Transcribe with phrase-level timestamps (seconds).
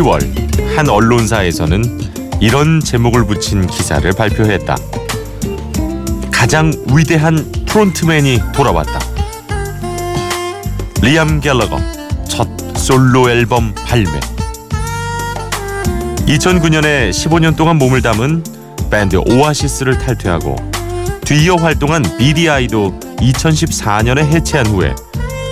[0.00, 2.00] 지난 10월 한 언론사에서는
[2.40, 4.76] 이런 제목을 붙인 기사를 발표했다.
[6.32, 8.98] 가장 위대한 프론트맨이 돌아왔다.
[11.02, 11.78] 리암 갤러거
[12.26, 14.20] 첫 솔로 앨범 발매.
[16.26, 18.42] 2009년에 15년 동안 몸을 담은
[18.90, 20.56] 밴드 오아시스를 탈퇴하고
[21.24, 24.94] 뒤이어 활동한 BDI도 2014년에 해체한 후에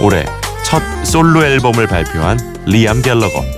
[0.01, 0.25] 올해
[0.65, 3.58] 첫 솔로 앨범을 발표한 리암 갤러거.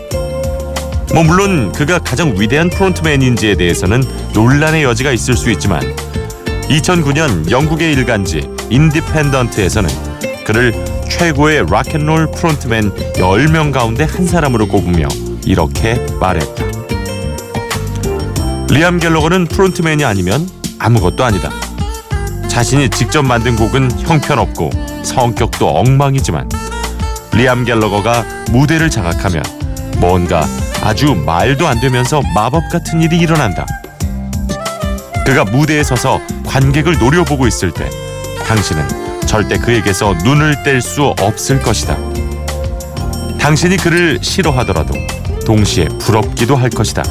[1.13, 5.81] 뭐 물론 그가 가장 위대한 프론트맨인지에 대해서는 논란의 여지가 있을 수 있지만
[6.69, 9.91] 2009년 영국의 일간지 인디펜던트에서는
[10.45, 10.73] 그를
[11.09, 15.09] 최고의 락앤롤 프론트맨 10명 가운데 한 사람으로 꼽으며
[15.45, 16.65] 이렇게 말했다.
[18.69, 20.49] 리암 갤러거는 프론트맨이 아니면
[20.79, 21.51] 아무것도 아니다.
[22.49, 24.71] 자신이 직접 만든 곡은 형편없고
[25.03, 26.49] 성격도 엉망이지만
[27.33, 29.43] 리암 갤러거가 무대를 장악하면
[29.99, 30.47] 뭔가
[30.83, 33.67] 아주 말도 안 되면서 마법 같은 일이 일어난다.
[35.27, 37.89] 그가 무대에 서서 관객을 노려보고 있을 때
[38.47, 41.97] 당신은 절대 그에게서 눈을 뗄 수 없을 것이다.
[43.39, 44.95] 당신이 그를 싫어하더라도
[45.47, 47.03] 동시에 부럽기도 할 것이다.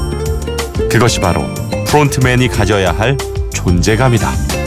[0.90, 1.46] 그것이 바로
[1.86, 3.18] 프론트맨이 가져야 할
[3.54, 4.59] 존재감이다.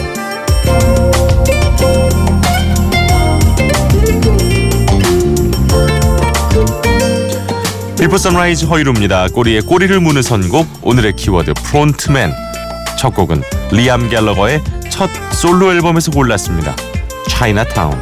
[8.03, 9.29] 비포 선라이즈 허일후입니다.
[9.29, 12.33] 꼬리에 꼬리를 무는 선곡 오늘의 키워드 프론트맨
[12.99, 16.75] 첫 곡은 리암 갤러거의 첫 솔로 앨범에서 골랐습니다.
[17.29, 17.97] 차이나타운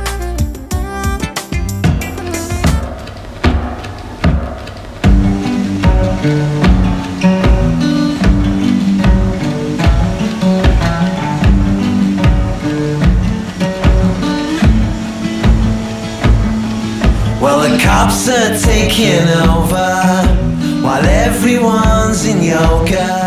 [18.11, 20.23] cops are taking over
[20.83, 23.20] while everyone's in yoga.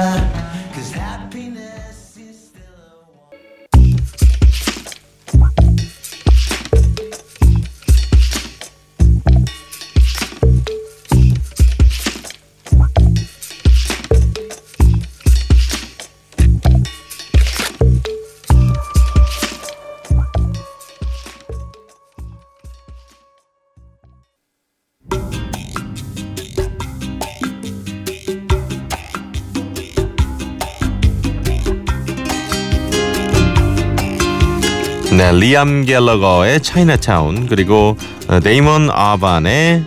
[35.44, 37.98] 리암 갤러거의 차이나타운 그리고
[38.30, 39.84] 어, 데이먼 알반의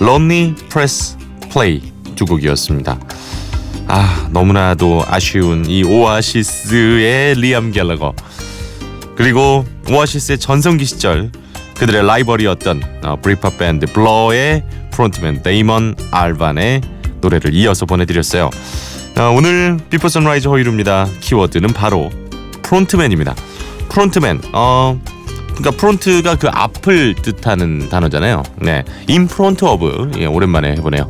[0.00, 1.16] Lonely Press
[1.48, 1.80] Play
[2.16, 2.98] 두 곡이었습니다.
[3.86, 8.16] 아 너무나도 아쉬운 이 오아시스의 리암 갤러거
[9.14, 11.30] 그리고 오아시스의 전성기 시절
[11.76, 16.80] 그들의 라이벌이었던 어, 브릿팝 밴드 블러의 프론트맨 데이먼 알반의
[17.20, 18.50] 노래를 이어서 보내드렸어요.
[19.18, 21.06] 어, 오늘 비포 선라이즈 허일후입니다.
[21.20, 22.10] 키워드는 바로
[22.62, 23.36] 프론트맨입니다.
[23.92, 24.40] 프론트맨.
[24.52, 25.00] 어
[25.54, 28.42] 그러니까 프론트가 그 앞을 뜻하는 단어잖아요.
[28.56, 28.84] 네.
[29.06, 30.12] in front of.
[30.18, 31.08] 예, 오랜만에 해보네요.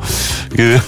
[0.57, 0.79] 그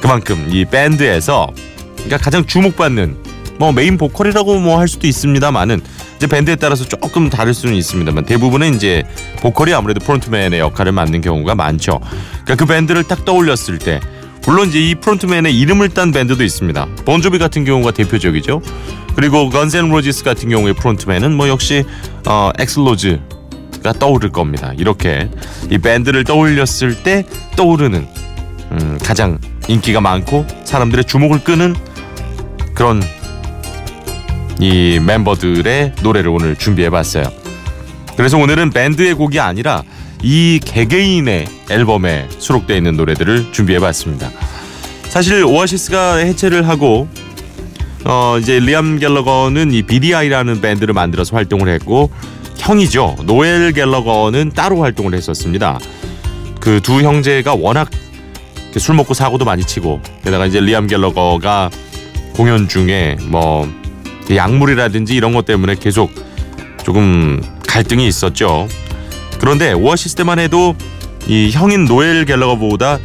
[0.00, 1.48] 그만큼 이 밴드에서
[1.96, 3.16] 그러니까 가장 주목받는
[3.58, 5.80] 뭐 메인 보컬이라고 뭐 할 수도 있습니다만은
[6.16, 9.04] 이제 밴드에 따라서 조금 다를 수는 있습니다만 대부분은 이제
[9.40, 12.00] 보컬이 아무래도 프론트맨의 역할을 맡는 경우가 많죠.
[12.44, 14.00] 그러니까 그 밴드를 딱 떠올렸을 때
[14.46, 16.86] 물론 이제 이 프론트맨의 이름을 딴 밴드도 있습니다.
[17.06, 18.60] 본조비 같은 경우가 대표적이죠.
[19.16, 21.84] 그리고 건즈 앤 로지스 같은 경우의 프론트맨은 뭐 역시
[22.26, 23.20] 어, 액슬
[23.82, 24.72] 로즈가 떠오를 겁니다.
[24.78, 25.28] 이렇게
[25.70, 28.06] 이 밴드를 떠올렸을 때 떠오르는
[28.72, 29.38] 음, 가장
[29.68, 31.74] 인기가 많고 사람들의 주목을 끄는
[32.74, 33.02] 그런
[34.58, 37.24] 이 멤버들의 노래를 오늘 준비해봤어요.
[38.16, 39.82] 그래서 오늘은 밴드의 곡이 아니라
[40.22, 44.30] 이 개개인의 앨범에 수록되어 있는 노래들을 준비해봤습니다.
[45.14, 47.06] 사실 오아시스가 해체를 하고
[48.04, 52.10] 어 이제 리암 갤러거는 이 BDI라는 밴드를 만들어서 활동을 했고
[52.56, 55.78] 형이죠 노엘 갤러거는 따로 활동을 했었습니다.
[56.58, 57.90] 그 두 형제가 워낙
[58.76, 61.70] 술 먹고 사고도 많이 치고 게다가 이제 리암 갤러거가
[62.34, 63.72] 공연 중에 뭐
[64.34, 66.10] 약물이라든지 이런 것 때문에 계속
[66.82, 68.66] 조금 갈등이 있었죠.
[69.38, 70.74] 그런데 오아시스 때만 해도
[71.28, 72.98] 이 형인 노엘 갤러거보다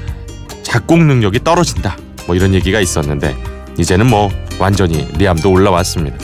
[0.70, 1.98] 작곡 능력이 떨어진다.
[2.28, 3.36] 뭐 이런 얘기가 있었는데
[3.78, 4.30] 이제는 뭐
[4.60, 6.18] 완전히 리암도 올라왔습니다.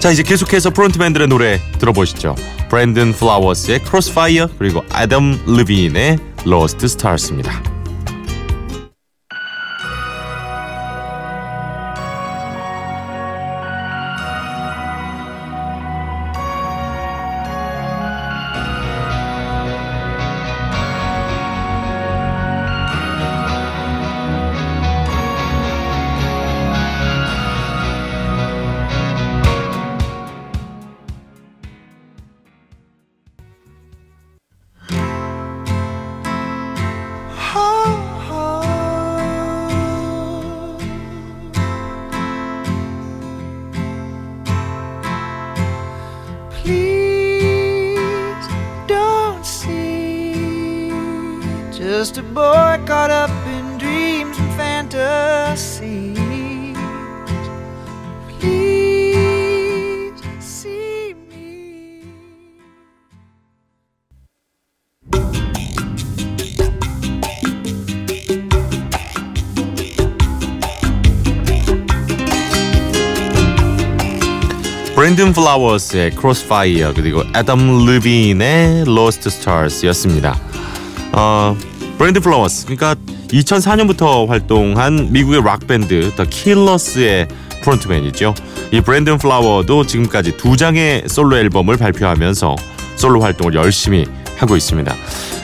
[0.00, 2.34] 자 이제 계속해서 프론트맨들의 노래 들어보시죠.
[2.68, 7.75] 브랜든 플라워스의 Crossfire 그리고 아담 르빈의 Lost Stars입니다.
[75.06, 80.36] 브랜든 플라워스의 Crossfire 그리고 애덤 르빈의 Lost Stars였습니다.
[81.12, 81.56] 어,
[81.96, 82.96] 브랜든 플라워스 그러니까
[83.28, 87.28] 2004년부터 활동한 미국의 락 밴드 더 킬러스의
[87.62, 88.34] 프론트맨이죠.
[88.72, 92.56] 이 브랜든 플라워도 지금까지 두 장의 솔로 앨범을 발표하면서
[92.96, 94.06] 솔로 활동을 열심히
[94.38, 94.92] 하고 있습니다.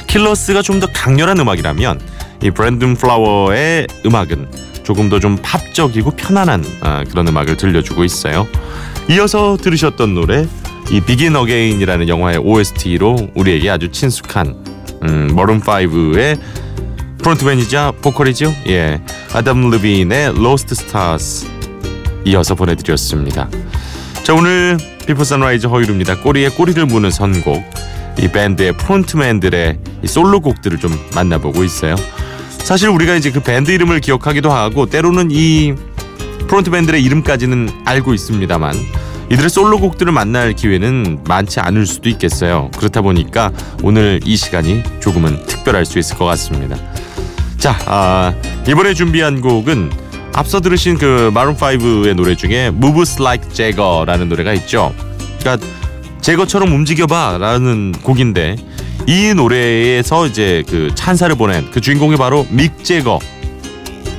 [0.09, 2.01] 킬러스가 좀 더 강렬한 음악이라면
[2.43, 4.49] 이 브랜든 플라워의 음악은
[4.83, 8.49] 조금 더 좀 팝적이고 편안한 아, 그런 음악을 들려주고 있어요.
[9.09, 10.47] 이어서 들으셨던 노래
[10.91, 14.55] 이 비긴 어게인이라는 영화의 OST로 우리에게 아주 친숙한
[15.03, 16.39] 음, 마룬 5의
[17.19, 18.53] 프론트맨이자 보컬이죠.
[18.69, 19.01] 예,
[19.33, 21.47] 아담 르빈의 Lost Stars
[22.25, 23.49] 이어서 보내드렸습니다.
[24.23, 24.77] 자 오늘
[25.07, 26.21] 비포 선라이즈 허일후입니다.
[26.21, 27.63] 꼬리에 꼬리를 무는 선곡
[28.21, 31.97] 이 밴드의 프론트맨들의 이 솔로곡들을 좀 만나보고 있어요.
[32.59, 35.75] 사실 우리가 이제 그 밴드 이름을 기억하기도 하고 때로는 이
[36.53, 38.75] 프론트밴들의 이름까지는 알고 있습니다만
[39.31, 42.71] 이들의 솔로곡들을 만날 기회는 많지 않을 수도 있겠어요.
[42.77, 43.51] 그렇다 보니까
[43.83, 46.77] 오늘 이 시간이 조금은 특별할 수 있을 것 같습니다.
[47.57, 48.35] 자, 아,
[48.69, 49.91] 이번에 준비한 곡은
[50.35, 54.95] 앞서 들으신 그 마룬 5의 노래 중에 Moves Like Jagger라는 노래가 있죠.
[55.41, 55.67] 그러니까
[56.21, 58.57] 제거처럼 움직여봐라는 곡인데
[59.07, 63.21] 이 노래에서 이제 그 찬사를 보낸 그 주인공이 바로 믹 제거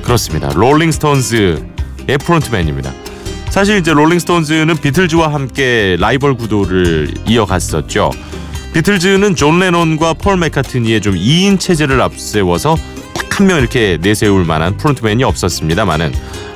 [0.02, 0.48] 그렇습니다.
[0.52, 2.92] 롤링스톤즈의 프론트맨입니다.
[3.50, 8.10] 사실 이제 롤링스톤즈는 비틀즈와 함께 라이벌 구도를 이어갔었죠.
[8.72, 12.76] 비틀즈는 존 레논과 폴 맥카트니의 좀 2인 체제를 앞세워서
[13.14, 16.12] 딱 한 명 이렇게 내세울 만한 프론트맨이 없었습니다만은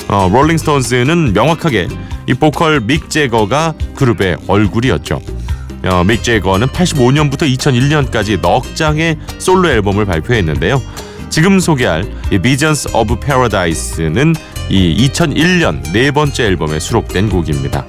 [0.09, 1.89] 어, 롤링스톤즈는 명확하게
[2.29, 5.21] 이 보컬 믹 제거가 그룹의 얼굴이었죠.
[5.87, 10.81] 어, 믹 제거는 85년부터 2001년까지 넉 장의 솔로 앨범을 발표했는데요.
[11.31, 14.35] 지금 소개할 이 Visions of Paradise는
[14.69, 17.85] 이 2001년 네 번째 앨범에 수록된 곡입니다.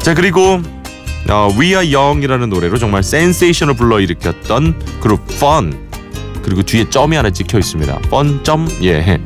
[0.00, 0.60] 자 그리고
[1.28, 5.88] 어, We Are Young이라는 노래로 정말 센세이션을 불러일으켰던 그룹 Fun
[6.42, 8.00] 그리고 뒤에 점이 하나 찍혀 있습니다.
[8.06, 9.18] Fun 점 예.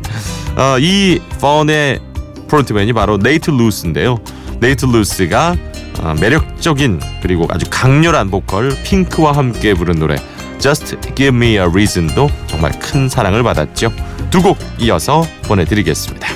[0.56, 2.00] 어, 이 Fun의
[2.48, 4.18] 프론트맨이 바로 네이트 루스인데요.
[4.60, 5.56] 네이트 루스가
[6.00, 10.16] 어, 매력적인 그리고 아주 강렬한 보컬 핑크와 함께 부른 노래
[10.60, 13.92] Just Give Me a Reason도 정말 큰 사랑을 받았죠.
[14.30, 16.26] 두 곡 이어서 보내드리겠습니다.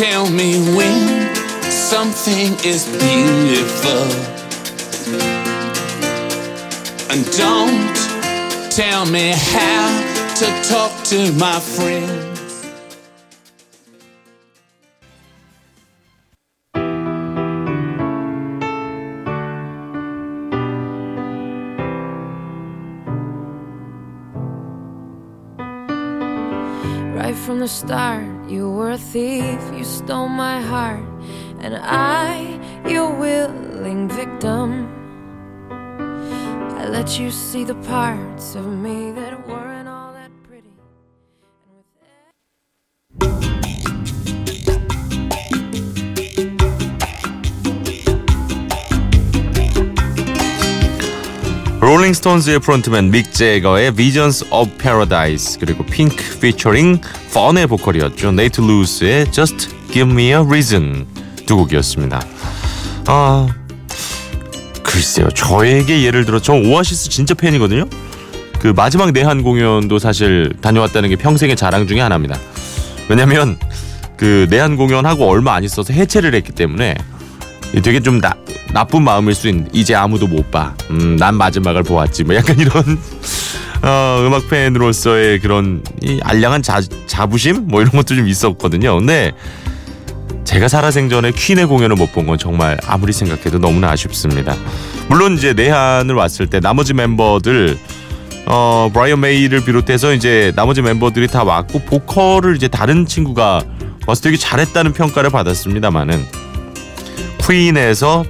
[0.00, 1.34] Tell me when
[1.70, 4.08] something is beautiful.
[7.10, 7.99] And don't
[8.70, 12.38] tell me how to talk to my friends.
[27.16, 31.04] Right from the start, you were a thief, you stole my heart,
[31.58, 34.99] and I, your willing victim.
[36.90, 40.70] Let you see the parts of me that weren't all that pretty.
[51.80, 57.00] 롤링스톤즈의 프론트맨 믹 제거의 Visions of Paradise 그리고 핑크 피처링
[57.32, 58.32] 펀의 보컬이었죠.
[58.32, 61.06] 네이트 루스의 Just Give Me a Reason
[61.46, 62.20] 두 곡이었습니다.
[63.06, 63.48] 아
[65.00, 65.30] 글쎄요.
[65.30, 67.86] 저에게 예를 들어 저 오아시스 진짜 팬이거든요.
[68.58, 72.38] 그 마지막 내한 공연도 사실 다녀왔다는 게 평생의 자랑 중에 하나입니다.
[73.08, 73.58] 왜냐면
[74.18, 76.94] 그 내한 공연하고 얼마 안 있어서 해체를 했기 때문에
[77.82, 78.34] 되게 좀 나,
[78.74, 80.74] 나쁜 마음일 수 있는 이제 아무도 못 봐.
[80.90, 82.24] 음, 난 마지막을 보았지.
[82.24, 82.84] 뭐 약간 이런
[83.82, 88.96] 어, 음악 팬으로서의 그런 이 알량한 자, 자부심 뭐 이런 것도 좀 있었거든요.
[88.96, 89.32] 근데
[90.50, 94.56] 제가 살아생전에 퀸의 공연을 못 본 건 정말 아무리 생각해도 너무나 아쉽습니다.
[95.08, 97.78] 물론 이제 내한을 왔을 때 나머지 멤버들
[98.46, 103.62] 어 브라이언 메이를 비롯해서 이제 나머지 멤버들이 다 왔고 보컬을 이제 다른 친구가
[104.08, 106.26] 와서 되게 잘했다는 평가를 받았습니다만은
[107.46, 108.24] 퀸에서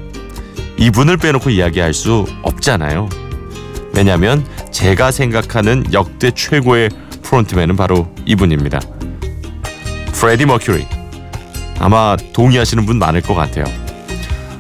[0.77, 3.09] 이분을 빼놓고 이야기할 수 없잖아요.
[3.95, 6.91] 왜냐하면 제가 생각하는 역대 최고의
[7.23, 8.81] 프론트맨은 바로 이분입니다.
[10.13, 11.00] 프레디 머큐리.
[11.81, 13.65] 아마 동의하시는 분 많을 것 같아요.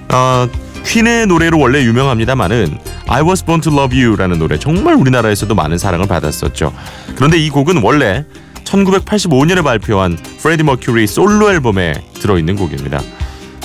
[0.09, 0.49] 어,
[0.85, 6.09] 퀸의 노래로 원래 유명합니다만은 I Was Born to Love You라는 노래 정말 우리나라에서도 많은 사랑을
[6.09, 6.73] 받았었죠.
[7.15, 8.25] 그런데 이 곡은 원래
[8.65, 13.00] 1985년에 발표한 프레디 머큐리 솔로 앨범에 들어있는 곡입니다.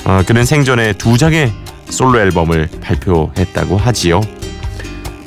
[0.04, 1.52] 어, 그는 생전에 두 장의
[1.88, 4.20] 솔로 앨범을 발표했다고 하지요.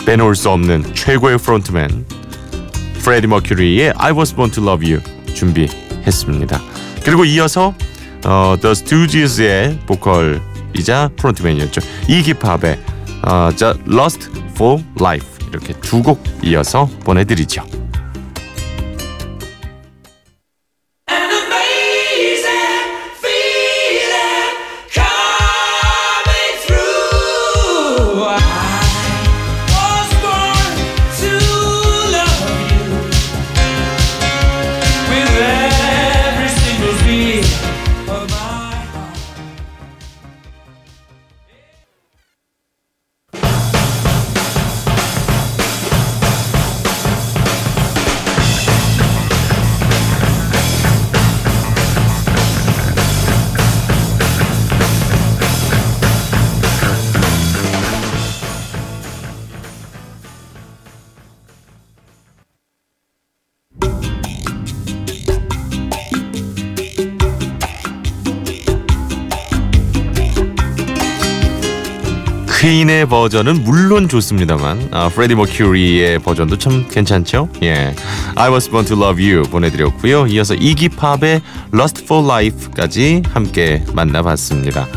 [0.06, 2.06] 빼놓을 수 없는 최고의 프론트맨
[3.04, 6.62] 프레디 머큐리의 I Was Born to Love You 준비했습니다.
[7.04, 7.74] 그리고 이어서
[8.26, 11.82] 어, The Stooges의 보컬이자 프론트맨이었죠.
[12.08, 12.80] 이기팝의
[13.24, 17.64] 어, The Lost for Life 이렇게 두 곡 이어서 보내드리죠.
[72.60, 77.48] 퀸의 버전은 물론 좋습니다만 아, 프레디 머큐리의 버전도 참 괜찮죠?
[77.64, 77.96] 예,
[78.36, 80.28] I Was Born to Love You 보내드렸고요.
[80.28, 81.42] 이어서 이기 팝의
[81.74, 84.88] Lust for Life까지 함께 만나봤습니다.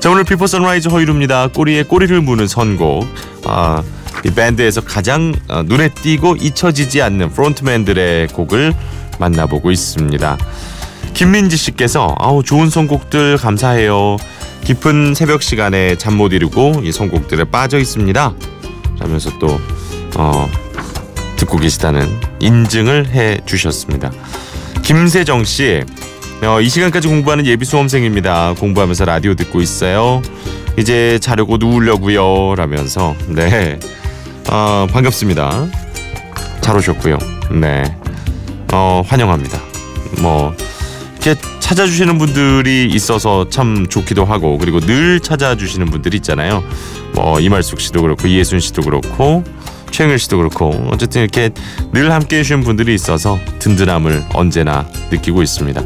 [0.00, 1.48] 자 오늘 비포 선라이즈 허일후입니다.
[1.48, 3.06] 꼬리에 꼬리를 무는 선곡.
[3.46, 3.82] 아,
[4.26, 8.74] 이 밴드에서 가장 어, 눈에 띄고 잊혀지지 않는 frontman들의 곡을
[9.18, 10.36] 만나보고 있습니다.
[11.14, 14.18] 김민지 씨께서 아우 좋은 선곡들 감사해요.
[14.68, 18.34] 깊은 새벽 시간에 잠 못 이루고 이 선곡들에 빠져 있습니다.
[18.98, 19.58] 라면서 또
[20.18, 20.46] 어,
[21.36, 22.06] 듣고 계시다는
[22.40, 24.10] 인증을 해 주셨습니다.
[24.82, 25.82] 김세정 씨,
[26.42, 28.56] 어, 이 시간까지 공부하는 예비 수험생입니다.
[28.58, 30.20] 공부하면서 라디오 듣고 있어요.
[30.76, 32.54] 이제 자려고 누우려고요.
[32.56, 33.78] 라면서 네,
[34.50, 35.66] 어, 반갑습니다.
[36.60, 37.16] 잘 오셨고요.
[37.52, 37.96] 네,
[38.74, 39.58] 어, 환영합니다.
[40.20, 40.54] 뭐
[41.22, 46.64] 이렇게 찾아주시는 분들이 있어서 참 좋기도 하고 그리고 늘 찾아주시는 분들이 있잖아요.
[47.12, 49.44] 뭐 이말숙 씨도 그렇고 이예순 씨도 그렇고
[49.90, 51.50] 최영일 씨도 그렇고 어쨌든 이렇게
[51.92, 55.82] 늘 함께 해주시는 분들이 있어서 든든함을 언제나 느끼고 있습니다.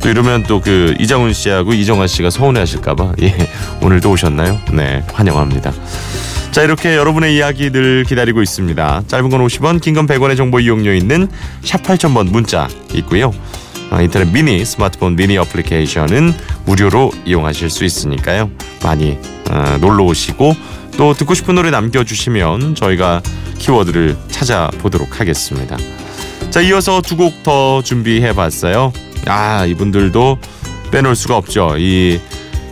[0.00, 3.36] 또 이러면 또 그 이장훈 씨하고 이정환 씨가 서운해하실까봐 예
[3.82, 4.58] 오늘도 오셨나요?
[4.72, 5.72] 네 환영합니다.
[6.52, 9.02] 자 이렇게 여러분의 이야기 늘 기다리고 있습니다.
[9.06, 11.28] 짧은 건 50원, 긴 건 100원의 정보 이용료 있는
[11.62, 13.30] 샵 8000번 문자 있고요.
[13.90, 16.34] 어, 인터넷 미니 스마트폰 미니 어플리케이션은
[16.66, 18.50] 무료로 이용하실 수 있으니까요.
[18.82, 19.18] 많이
[19.50, 20.54] 어, 놀러 오시고
[20.96, 23.22] 또 듣고 싶은 노래 남겨주시면 저희가
[23.58, 25.76] 키워드를 찾아보도록 하겠습니다.
[26.50, 28.92] 자 이어서 두 곡 더 준비해봤어요.
[29.26, 30.38] 아 이분들도
[30.90, 31.76] 빼놓을 수가 없죠.
[31.78, 32.20] 이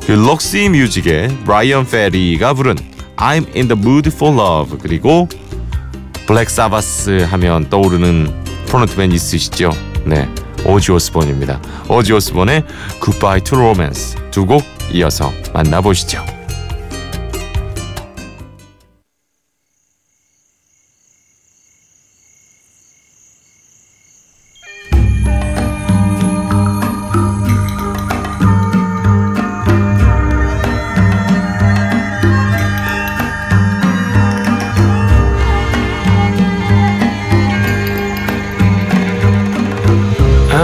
[0.06, 2.76] 그 럭시 뮤직의 브라이언 페리가 부른
[3.16, 5.28] I'm in the mood for love 그리고
[6.28, 8.32] 블랙 사바스 하면 떠오르는
[8.66, 9.72] 프론트맨 있으시죠?
[10.04, 10.28] 네,
[10.66, 11.60] 오지 오스본입니다.
[11.88, 12.64] 오지 오스본의
[13.02, 16.35] Goodbye to Romance 두 곡 이어서 만나보시죠.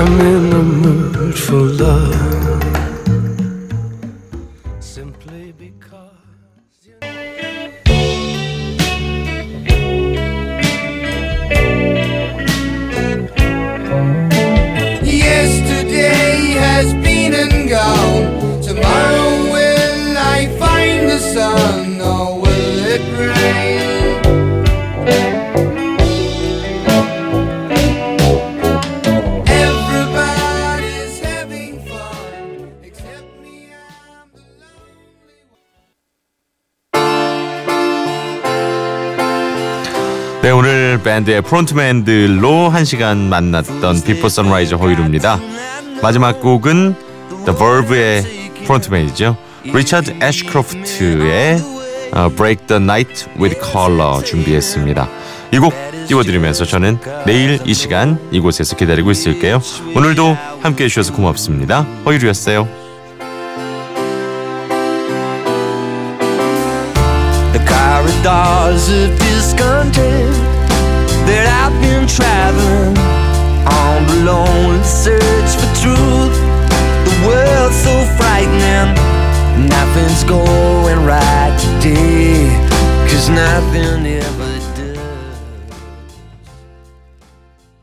[0.04, 2.31] I'm in the mood for love.
[41.12, 45.38] 밴드의 frontman들로 한 시간 만났던 비포 선라이즈 허일후입니다.
[46.00, 46.94] 마지막 곡은
[47.44, 48.22] The Verve의
[48.64, 49.36] frontman이죠.
[49.64, 51.58] 리차드 애쉬크로프트의
[52.12, 55.08] 어, Break the Night with Color 준비했습니다.
[55.52, 55.74] 이 곡
[56.08, 59.60] 띄워드리면서 저는 내일 이 시간 이곳에서 기다리고 있을게요.
[59.94, 61.84] 오늘도 함께 해주셔서 고맙습니다.
[67.52, 70.41] The corridors of discontent
[74.84, 76.36] search for truth.
[77.06, 78.94] The world's so frightening,
[79.68, 82.50] nothing's going right today,
[83.08, 84.41] cause nothing is.